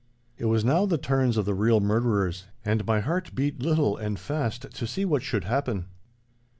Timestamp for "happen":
5.43-5.85